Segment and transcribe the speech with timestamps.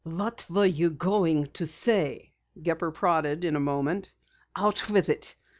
[0.03, 4.11] "What were you going to say?" Gepper prodded in a moment.
[4.57, 5.35] "Out with it!